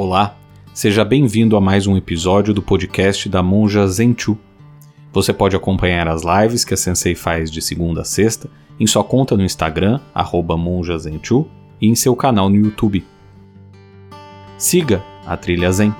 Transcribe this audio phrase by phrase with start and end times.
[0.00, 0.36] Olá,
[0.72, 4.38] seja bem-vindo a mais um episódio do podcast da Monja Zenchu.
[5.12, 8.48] Você pode acompanhar as lives que a Sensei faz de segunda a sexta
[8.78, 9.98] em sua conta no Instagram,
[10.56, 11.48] monjazenchu,
[11.80, 13.04] e em seu canal no YouTube.
[14.56, 15.92] Siga a Trilha Zen.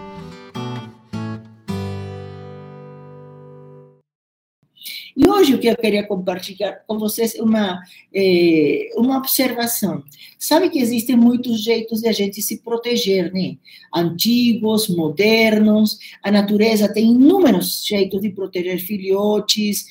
[5.68, 7.80] Eu queria compartilhar com vocês uma,
[8.14, 10.02] é, uma observação.
[10.38, 13.56] Sabe que existem muitos jeitos de a gente se proteger, né?
[13.94, 19.86] Antigos, modernos, a natureza tem inúmeros jeitos de proteger filhotes,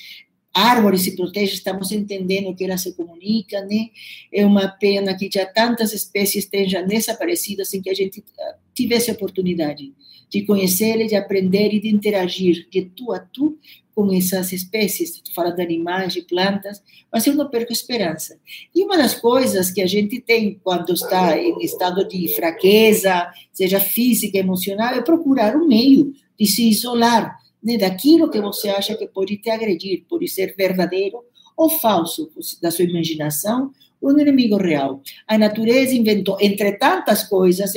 [0.54, 3.90] árvores se protegem, estamos entendendo que elas se comunicam, né?
[4.34, 9.12] É uma pena que já tantas espécies tenham desaparecido sem que a gente ah, tivesse
[9.12, 9.94] oportunidade
[10.30, 13.58] de conhecer, de aprender e de interagir de tu a tu
[13.98, 18.40] com essas espécies, falando de animais, de plantas, mas eu não perco esperança.
[18.76, 23.80] E uma das coisas que a gente tem quando está em estado de fraqueza, seja
[23.80, 29.08] física, emocional, é procurar um meio de se isolar né, daquilo que você acha que
[29.08, 31.18] pode te agredir, pode ser verdadeiro
[31.58, 32.30] ou falso
[32.62, 35.02] da sua imaginação um inimigo real.
[35.28, 37.74] A natureza inventou, entre tantas coisas,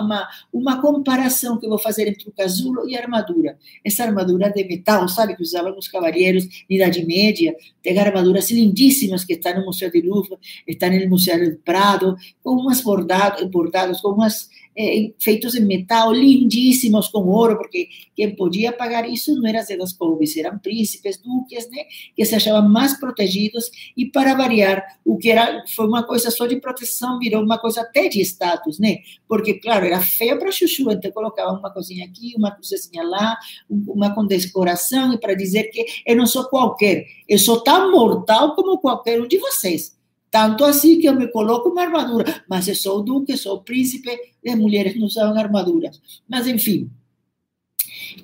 [0.00, 3.58] uma, uma comparação que vou fazer entre o casulo e a armadura.
[3.84, 9.24] Essa armadura de metal, sabe, que usavam os cavalheiros na Idade Média, tem armaduras lindíssimas
[9.24, 10.36] que estão no Museu de Louvre,
[10.66, 16.12] estão no Museu do Prado, com umas bordados, bordados, com umas é, feitos em metal,
[16.12, 21.68] lindíssimos, com ouro, porque quem podia pagar isso não eram as pobres, eram príncipes, duques,
[21.70, 21.84] né,
[22.16, 26.46] que se achavam mais protegidos, e para variar, o que era, foi uma coisa só
[26.46, 30.90] de proteção, virou uma coisa até de status, né, porque, claro, era feio para chuchu,
[30.90, 33.36] então colocava uma coisinha aqui, uma cruzezinha lá,
[33.68, 38.78] uma condecoração, e para dizer que eu não sou qualquer, eu sou tão mortal como
[38.78, 39.94] qualquer um de vocês.
[40.34, 44.10] Tanto assim que eu me coloco uma armadura, mas eu sou duque, sou príncipe,
[44.44, 46.02] as mulheres não usam armaduras.
[46.28, 46.90] Mas, enfim,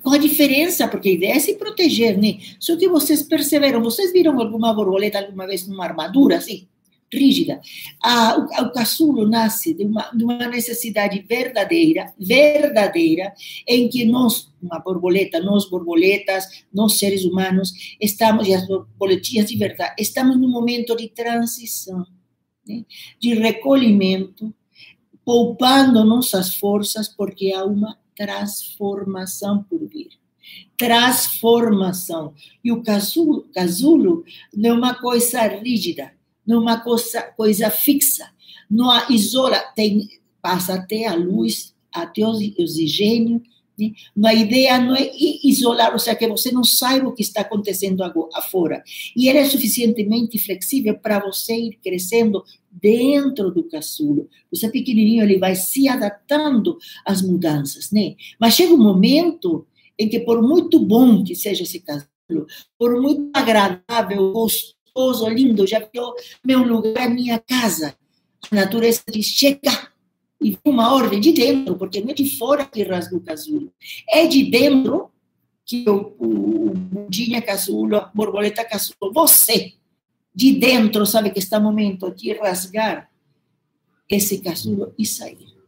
[0.02, 2.40] com a diferença, porque a ideia é se proteger, né?
[2.58, 6.66] Só que vocês perceberam, vocês viram alguma borboleta alguma vez numa armadura, assim?
[7.12, 7.60] Rígida.
[8.02, 13.32] Ah, o, o caçulo nasce de uma, de uma necessidade verdadeira, verdadeira,
[13.66, 19.56] em que nós, uma borboleta, nós borboletas, nós seres humanos, estamos, e as borboletinhas de
[19.56, 22.06] verdade, estamos num momento de transição,
[22.66, 22.84] né?
[23.18, 24.54] de recolhimento,
[25.24, 30.20] poupando nossas forças, porque há uma transformação por vir
[30.76, 32.32] transformação.
[32.64, 36.12] E o casulo, casulo não é uma coisa rígida,
[36.46, 38.30] numa coisa, coisa fixa.
[38.70, 40.08] Não isola, tem,
[40.40, 43.42] passa até a luz, até o oxigênio.
[43.78, 43.92] Né?
[44.26, 45.10] A ideia não é
[45.42, 48.02] isolar, ou seja, que você não saiba o que está acontecendo
[48.34, 48.82] afora.
[49.16, 54.28] E ele é suficientemente flexível para você ir crescendo dentro do caçulo.
[54.52, 58.14] Você pequenininho, ele vai se adaptando às mudanças, né?
[58.38, 59.66] Mas chega um momento
[59.98, 62.46] em que, por muito bom que seja esse casulo,
[62.78, 67.96] por muito agradável, gostoso, gostoso, lindo, já virou meu lugar, minha casa.
[68.50, 69.90] A natureza diz, chega!
[70.42, 73.72] E uma ordem de dentro, porque não é de fora que rasga o casulo.
[74.08, 75.10] É de dentro
[75.66, 79.74] que o, o, o casulo, a borboleta casulo, você,
[80.34, 83.10] de dentro, sabe que está momento de rasgar
[84.08, 85.59] esse casulo e sair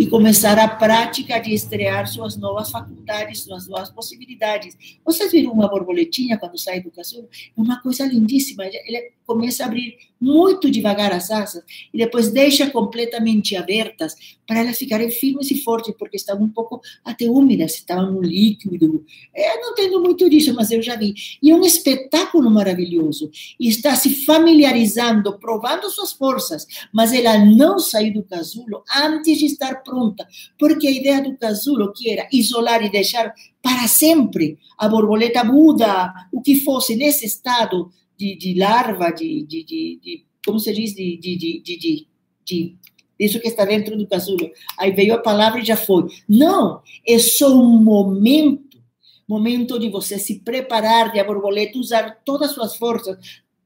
[0.00, 4.74] e começar a prática de estrear suas novas faculdades, suas novas possibilidades.
[5.04, 7.28] Vocês viram uma borboletinha quando sai do casulo?
[7.54, 8.64] É uma coisa lindíssima.
[8.64, 11.62] Ele começa a abrir muito devagar as asas
[11.94, 16.80] e depois deixa completamente abertas para elas ficarem firmes e fortes, porque estavam um pouco
[17.04, 19.04] até úmidas, estavam no líquido.
[19.32, 21.14] Eu é, não entendo muito disso, mas eu já vi.
[21.40, 23.30] E é um espetáculo maravilhoso.
[23.58, 29.46] E está se familiarizando, provando suas forças, mas ela não saiu do casulo antes de
[29.46, 30.26] estar pronta,
[30.58, 33.32] porque a ideia do casulo, que era isolar e deixar
[33.62, 39.64] para sempre a borboleta muda, o que fosse nesse estado de, de larva, de, de,
[39.64, 42.06] de, como se diz, de, de, de,
[42.44, 42.76] de,
[43.18, 44.50] isso que está dentro do casulo.
[44.78, 46.06] Aí veio a palavra e já foi.
[46.28, 48.78] Não, é só um momento,
[49.26, 53.16] momento de você se preparar, de a borboleta usar todas as suas forças,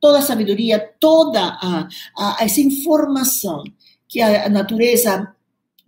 [0.00, 3.64] toda a sabedoria, toda a, a essa informação
[4.08, 5.34] que a natureza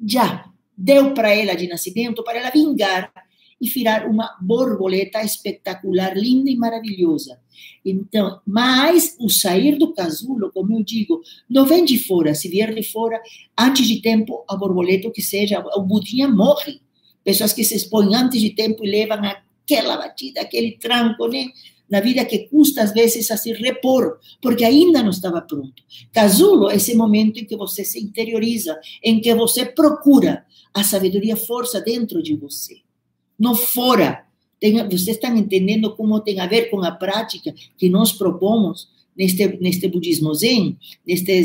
[0.05, 3.13] já deu para ela de nascimento, para ela vingar
[3.61, 7.41] e virar uma borboleta espetacular, linda e maravilhosa.
[7.85, 12.35] Então, mas o sair do casulo, como eu digo, não vem de fora.
[12.35, 13.21] Se vier de fora,
[13.59, 16.81] antes de tempo, a borboleta, que seja, o budinha morre.
[17.25, 21.47] Pessoas que se expõem antes de tempo e levam aquela batida, aquele tranco, né?
[21.89, 25.83] Na vida que custa, às vezes, a se repor, porque ainda não estava pronto.
[26.13, 30.45] Casulo é esse momento em que você se interioriza, em que você procura
[30.75, 32.79] a sabedoria força dentro de você,
[33.39, 34.25] não fora.
[34.61, 39.47] Tem, vocês estão entendendo como tem a ver com a prática que nós propomos neste,
[39.61, 41.43] neste budismo zen, neste,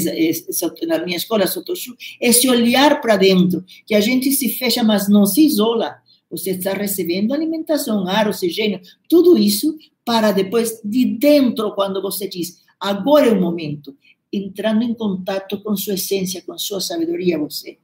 [0.86, 5.26] na minha escola Sotoshu, esse olhar para dentro, que a gente se fecha, mas não
[5.26, 5.96] se isola.
[6.30, 8.80] Você está recebendo alimentação, ar, oxigênio,
[9.10, 13.96] tudo isso para depois, de dentro, quando você diz, agora é o momento,
[14.32, 17.78] entrando em contato com sua essência, com sua sabedoria, você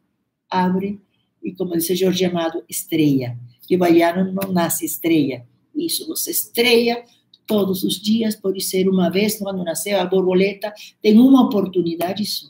[0.49, 0.99] abre
[1.43, 3.37] e, como disse Jorge Amado, estreia.
[3.67, 5.45] Que baiano não nasce estreia.
[5.75, 7.03] Isso, você estreia
[7.45, 12.47] todos os dias, pode ser uma vez, quando nasceu a borboleta, tem uma oportunidade só.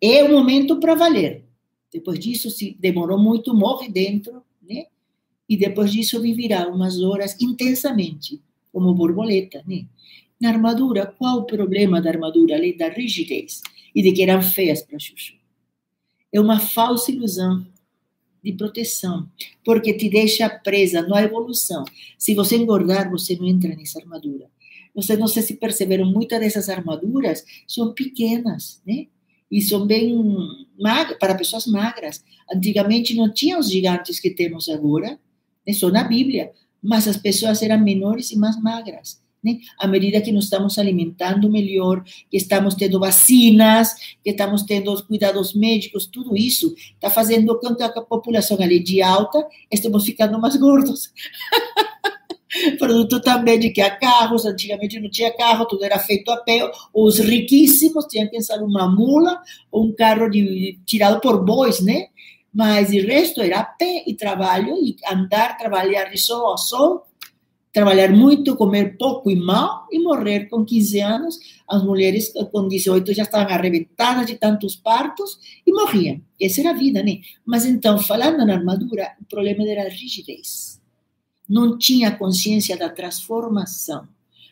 [0.00, 1.44] É o momento para valer.
[1.92, 4.86] Depois disso, se demorou muito, morre dentro, né?
[5.48, 8.40] E depois disso viverá umas horas intensamente,
[8.72, 9.86] como borboleta, né?
[10.40, 12.56] Na armadura, qual o problema da armadura?
[12.56, 13.62] Além da rigidez
[13.94, 15.34] e de que eram feias para Chuchu.
[16.30, 17.66] É uma falsa ilusão
[18.46, 19.28] de proteção,
[19.64, 21.84] porque te deixa presa na evolução.
[22.16, 24.48] Se você engordar, você não entra nessa armadura.
[24.94, 29.08] Vocês não sei se perceberam, muitas dessas armaduras são pequenas, né?
[29.50, 30.16] E são bem
[30.78, 32.24] magras, para pessoas magras.
[32.52, 35.18] Antigamente não tinha os gigantes que temos agora,
[35.66, 35.72] né?
[35.72, 39.20] só na Bíblia, mas as pessoas eram menores e mais magras.
[39.46, 39.60] Né?
[39.78, 43.94] À medida que nos estamos alimentando melhor, que estamos tendo vacinas,
[44.24, 48.80] que estamos tendo os cuidados médicos, tudo isso está fazendo com que a população ali
[48.80, 51.12] de alta estemos ficando mais gordos.
[52.78, 56.68] Produto também de que há carros, antigamente não tinha carro, tudo era feito a pé.
[56.92, 59.40] Os riquíssimos tinham que usar uma mula
[59.70, 62.08] ou um carro de, tirado por bois, né?
[62.52, 67.06] Mas o resto era pé e trabalho, e andar, trabalhar de sol a sol,
[67.76, 71.38] trabalhar muito, comer pouco e mal e morrer com 15 anos.
[71.68, 76.18] As mulheres com 18 já estavam arrebentadas de tantos partos e morriam.
[76.40, 77.18] Essa era a vida, né?
[77.44, 80.80] Mas então, falando na armadura, o problema era a rigidez.
[81.46, 84.08] Não tinha consciência da transformação,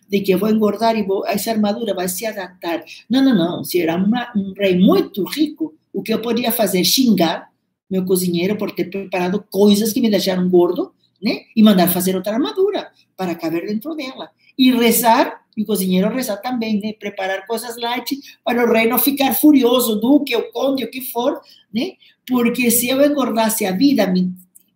[0.07, 2.85] de que eu vou engordar e vou, essa armadura vai se adaptar.
[3.09, 3.65] Não, não, não.
[3.65, 6.85] Se era uma, um rei muito rico, o que eu podia fazer?
[6.85, 7.51] Xingar
[7.91, 10.93] meu cozinheiro por ter preparado coisas que me deixaram gordo,
[11.25, 11.41] né?
[11.57, 14.31] E mandar fazer outra armadura para caber dentro dela.
[14.59, 16.93] E rezar, e o cozinheiro rezar também, né?
[16.93, 21.41] Preparar coisas light para o rei não ficar furioso, duque, ou conde, o que for,
[21.73, 21.93] né?
[22.29, 24.35] Porque se eu engordasse a vida, me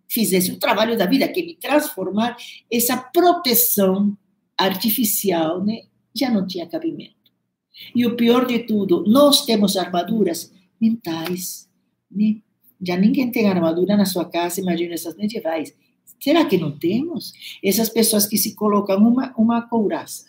[0.08, 2.34] fizesse o trabalho da vida, que me transformar,
[2.72, 4.16] essa proteção
[4.56, 5.82] artificial, né?
[6.16, 7.12] Já não tinha cabimento.
[7.94, 11.68] E o pior de tudo, nós temos armaduras mentais,
[12.10, 12.36] né?
[12.80, 15.74] Já ninguém tem armadura na sua casa, imagina essas medievais
[16.20, 17.32] Será que não temos?
[17.62, 20.26] Essas pessoas que se colocam uma, uma couraça,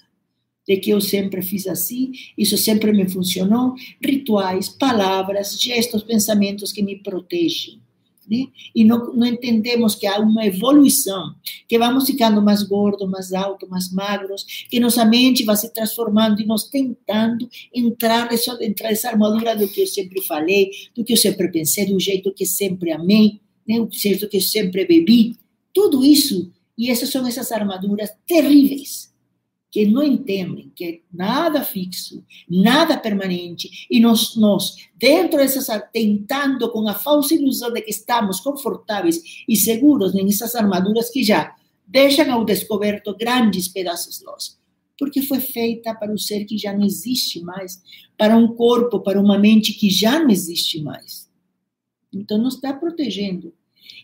[0.68, 6.84] de que eu sempre fiz assim, isso sempre me funcionou, rituais, palavras, gestos, pensamentos que
[6.84, 7.82] me protegem.
[8.30, 8.46] Né?
[8.76, 11.34] E não, não, entendemos que há uma evolução,
[11.68, 16.40] que vamos ficando mais gordos, mais altos, mais magros, que nossa mente vai se transformando
[16.40, 21.14] e nós tentando entrar nessa, entrar nessa armadura do que eu sempre falei, do que
[21.14, 23.88] eu sempre pensei, do jeito que sempre amei, né?
[23.92, 25.36] jeito que eu sempre bebi.
[25.80, 29.14] Tudo isso, e essas são essas armaduras terríveis,
[29.72, 36.86] que não entendem que nada fixo, nada permanente, e nós, nós dentro dessas, tentando com
[36.90, 41.56] a falsa ilusão de que estamos confortáveis e seguros nessas armaduras que já
[41.88, 44.60] deixam ao descoberto grandes pedaços nossos,
[44.98, 47.82] porque foi feita para um ser que já não existe mais,
[48.18, 51.30] para um corpo, para uma mente que já não existe mais.
[52.12, 53.54] Então, não está protegendo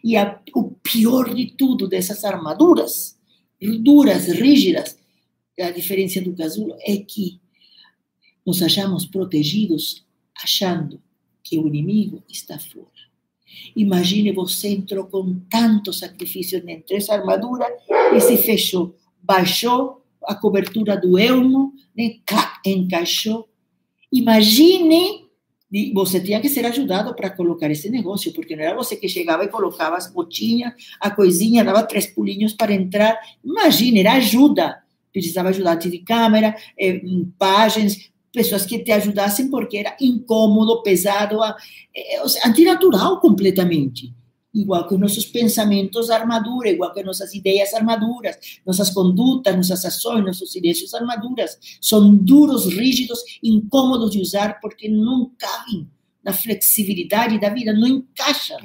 [0.04, 3.18] e a, o pior de tudo dessas armaduras,
[3.82, 4.98] duras, rígidas,
[5.60, 7.40] a diferença do casulo é que
[8.46, 11.02] nos achamos protegidos achando
[11.44, 12.86] que o inimigo está fora.
[13.76, 17.66] Imagine você entrou com tanto sacrifício dentro dessa armadura
[18.16, 22.20] e se fechou, baixou a cobertura do elmo, né,
[22.66, 23.48] encaixou.
[24.12, 25.25] Imagine
[25.72, 29.10] e você tinha que ser ajudado para colocar esse negócio, porque não era você que
[29.10, 33.18] chegava e colocava as botinhas, a coisinha, dava três pulinhos para entrar.
[33.44, 34.82] Imagina, era ajuda.
[35.12, 37.02] Precisava ajudante de câmera, eh,
[37.38, 44.14] páginas, pessoas que te ajudassem, porque era incômodo, pesado, eh, antinatural completamente
[44.56, 50.52] igual que nossos pensamentos armadura, igual que nossas ideias armaduras, nossas condutas, nossas ações, nossos
[50.52, 51.58] silêncios armaduras.
[51.82, 55.88] São duros, rígidos, incômodos de usar porque não cabem
[56.24, 58.60] na flexibilidade da vida, não encaixam.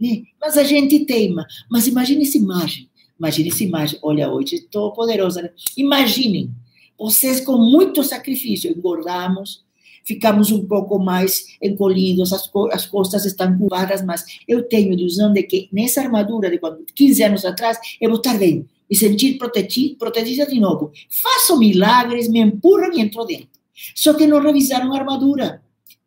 [0.00, 0.22] Né?
[0.40, 1.46] Mas a gente teima.
[1.70, 2.88] Mas imagine essa imagem.
[3.18, 3.98] Imagine essa imagem.
[4.02, 5.42] Olha, hoje estou poderosa.
[5.42, 5.50] Né?
[5.76, 6.50] Imaginem,
[6.98, 9.63] vocês com muito sacrifício engordamos,
[10.04, 14.94] ficamos um pouco mais encolhidos, as, co as costas estão curvadas, mas eu tenho a
[14.94, 18.96] ilusão de que nessa armadura de quando 15 anos atrás, eu vou estar bem, me
[18.96, 20.92] sentir protegida, protegida de novo.
[21.10, 23.48] Faço milagres, me empurram e entro dentro.
[23.94, 25.62] Só que não revisaram a armadura.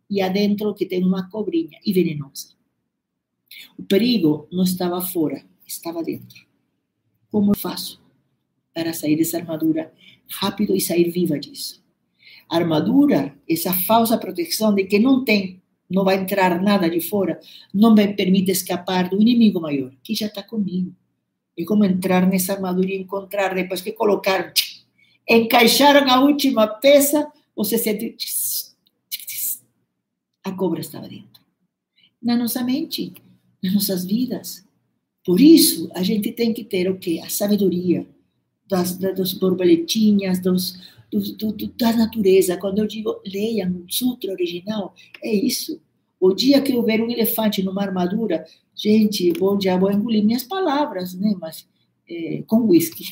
[0.09, 2.55] E adentro que tem uma cobrinha e venenosa.
[3.77, 6.45] O perigo não estava fora, estava dentro.
[7.29, 8.01] Como eu faço
[8.73, 9.91] para sair dessa armadura
[10.29, 11.83] rápido e sair viva disso?
[12.49, 17.39] Armadura, essa falsa proteção de que não tem, não vai entrar nada de fora,
[17.73, 20.93] não me permite escapar do inimigo maior, que já está comigo.
[21.57, 24.51] É como entrar nessa armadura e encontrar, depois que colocaram,
[25.27, 28.15] encaixaram a última peça, você sente.
[30.43, 31.41] A cobra estava dentro.
[32.21, 33.13] Na nossa mente,
[33.61, 34.65] nas nossas vidas.
[35.25, 37.21] Por isso, a gente tem que ter o quê?
[37.23, 38.07] A sabedoria
[38.67, 40.79] das, das borboletinhas, dos,
[41.11, 42.57] do, do, do, da natureza.
[42.57, 44.93] Quando eu digo leiam o sutra original,
[45.23, 45.79] é isso.
[46.19, 48.45] O dia que eu ver um elefante numa armadura,
[48.75, 51.35] gente, vou, já vou engolir minhas palavras, né?
[51.39, 51.67] Mas
[52.09, 53.05] é, com whisky.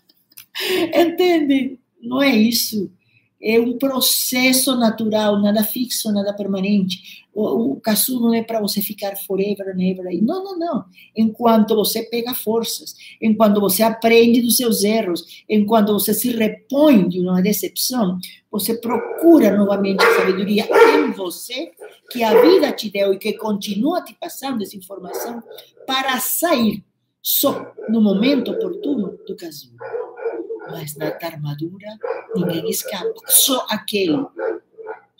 [0.94, 1.78] Entende?
[2.00, 2.90] Não é isso
[3.44, 7.24] é um processo natural, nada fixo, nada permanente.
[7.34, 7.82] O, o
[8.20, 10.22] não é para você ficar forever and ever.
[10.22, 10.84] Não, não, não.
[11.14, 17.20] Enquanto você pega forças, enquanto você aprende dos seus erros, enquanto você se repõe de
[17.20, 18.18] uma decepção,
[18.50, 21.72] você procura novamente a sabedoria em você,
[22.10, 25.42] que a vida te deu e que continua te passando essa informação,
[25.86, 26.82] para sair
[27.20, 29.74] só no momento oportuno do casulo
[30.70, 31.88] mas na armadura
[32.34, 33.14] ninguém escapa.
[33.26, 34.26] Só aquele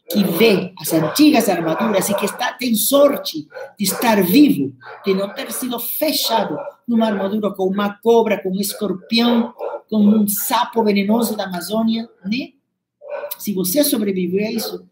[0.09, 3.49] que vê as antigas armaduras e que está, tem sorte
[3.79, 4.75] de estar vivo,
[5.05, 9.55] de não ter sido fechado numa armadura com uma cobra, com um escorpião,
[9.89, 12.53] com um sapo venenoso da Amazônia, né?
[13.39, 14.87] Se você sobreviveu a isso,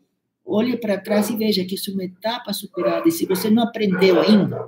[0.44, 3.08] olhe para trás e veja que isso é uma etapa superada.
[3.08, 4.66] E se você não aprendeu ainda,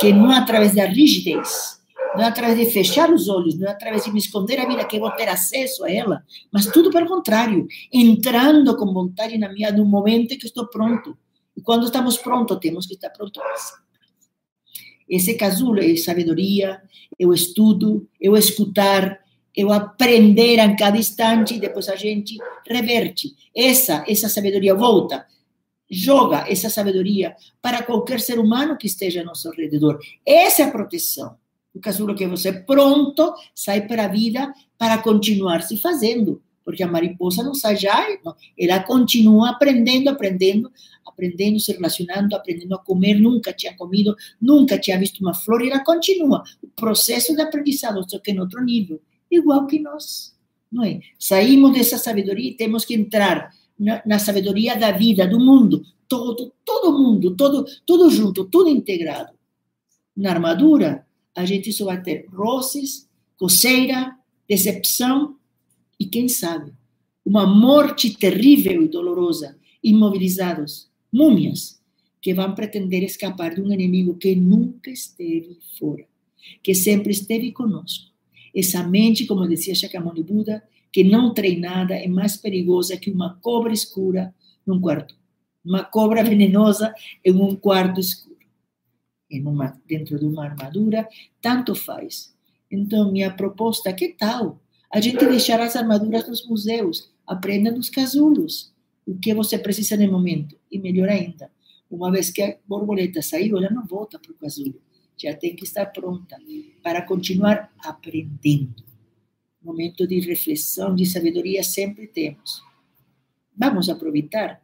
[0.00, 1.75] que não é através da rigidez,
[2.16, 4.84] não é através de fechar os olhos, não é através de me esconder a vida
[4.84, 9.70] que vou ter acesso a ela, mas tudo pelo contrário, entrando com vontade na minha
[9.70, 11.16] no momento que estou pronto.
[11.56, 13.42] E quando estamos prontos, temos que estar prontos.
[15.08, 16.82] Esse casulo é sabedoria,
[17.20, 19.20] o estudo, o escutar,
[19.56, 23.34] o aprender a cada instante e depois a gente reverte.
[23.54, 25.26] Essa, essa sabedoria volta,
[25.88, 29.98] joga essa sabedoria para qualquer ser humano que esteja ao nosso redor.
[30.26, 31.36] Essa é a proteção
[31.80, 37.42] casulo que você pronto sai para a vida para continuar se fazendo, porque a mariposa
[37.42, 38.06] não sai já,
[38.58, 40.70] ela continua aprendendo, aprendendo,
[41.06, 45.70] aprendendo, se relacionando, aprendendo a comer, nunca tinha comido, nunca tinha visto uma flor, e
[45.70, 46.42] ela continua.
[46.60, 50.36] O processo de aprendizado, só que em outro nível, igual que nós,
[50.70, 51.00] não é?
[51.18, 56.52] Saímos dessa sabedoria e temos que entrar na, na sabedoria da vida, do mundo, todo,
[56.64, 59.32] todo mundo, todo, tudo junto, tudo integrado.
[60.16, 61.05] Na armadura,
[61.36, 64.16] a gente só vai ter roces, coceira,
[64.48, 65.36] decepção
[66.00, 66.72] e, quem sabe,
[67.24, 71.78] uma morte terrível e dolorosa, imobilizados, múmias,
[72.22, 76.06] que vão pretender escapar de um inimigo que nunca esteve fora,
[76.62, 78.10] que sempre esteve conosco.
[78.54, 83.72] Essa mente, como dizia Shakyamuni Buda, que não treinada é mais perigosa que uma cobra
[83.72, 84.34] escura
[84.66, 85.14] num quarto.
[85.62, 88.25] Uma cobra venenosa em um quarto escuro
[89.30, 91.08] em uma, dentro de uma armadura,
[91.40, 92.34] tanto faz.
[92.70, 94.60] Então, minha proposta, que tal?
[94.92, 98.72] A gente deixar as armaduras nos museus, aprenda nos casulos
[99.06, 100.58] o que você precisa no momento.
[100.70, 101.50] E melhor ainda,
[101.90, 104.80] uma vez que a borboleta saiu, ela não volta para o casulo.
[105.16, 106.36] Já tem que estar pronta
[106.82, 108.84] para continuar aprendendo.
[109.62, 112.62] Momento de reflexão, de sabedoria sempre temos.
[113.56, 114.62] Vamos aproveitar.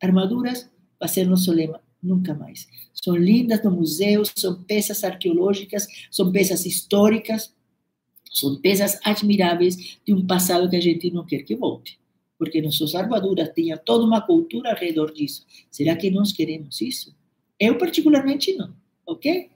[0.00, 2.66] Armaduras vai ser nosso lema nunca mais.
[2.92, 7.54] São lindas no museu, são peças arqueológicas, são peças históricas,
[8.32, 11.98] são peças admiráveis de um passado que a gente não quer que volte.
[12.38, 15.46] Porque nossas armaduras tinham toda uma cultura ao redor disso.
[15.70, 17.14] Será que nós queremos isso?
[17.58, 18.74] Eu, particularmente, não.
[19.06, 19.50] Ok?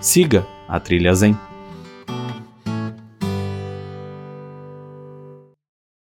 [0.00, 1.49] Siga a Trilha Zen.